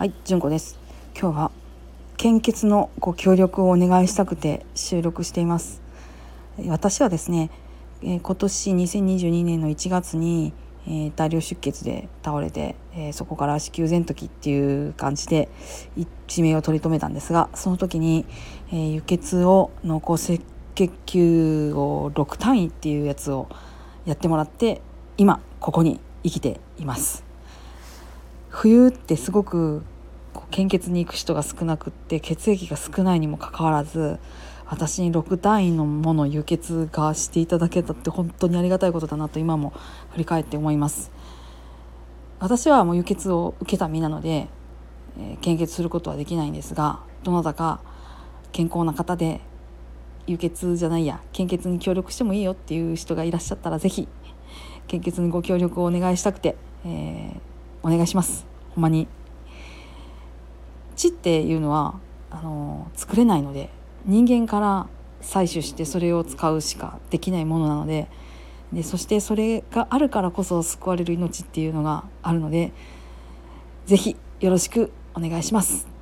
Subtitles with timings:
[0.00, 0.78] はい、純子です。
[1.14, 1.50] 今日は
[2.16, 5.82] 献血のご協力をお願いしたくて収録しています。
[6.68, 7.50] 私はですね、
[8.02, 10.54] え今年2022年の1月に、
[10.88, 15.50] え大量出血で倒れて、えそこから子宮全摘っていう感じで
[15.98, 18.24] 一命を取り留めたんですが、その時に、
[18.72, 20.42] え輸血を濃厚赤
[20.76, 23.50] 血球を6単位っていうやつを
[24.06, 24.80] やってもらって
[25.18, 27.29] 今ここに生きています。
[28.50, 29.82] 冬ってすごく
[30.50, 34.18] 献血に行く人が少なくって血液が少ないにもかかわらず
[34.66, 39.72] 私に6単位のもの輸血がしていただけたって本当にありがたいことだなと今も
[40.12, 41.10] 振り返って思います。
[42.38, 44.48] 私はもう輸血を受けた身なので、
[45.18, 47.80] えー献血することはできないんですがどなたか
[48.52, 49.40] 健康な方で
[50.26, 54.08] 輸血じゃないや献血に協力してもいいよっていう人がいらっしゃったらぜひ
[54.86, 57.39] 献血にご協力をお願いしたくて、えー
[57.82, 59.08] お願いしますほんまに
[60.96, 61.94] 血っていうのは
[62.30, 63.70] あの作れないので
[64.04, 64.86] 人間から
[65.22, 68.08] 採取してそれを使うしかできないものなので
[68.72, 72.72] でそしてそれがあるからこそ救われる命っていうのがあるので
[73.86, 75.99] 是非よろしくお願いします。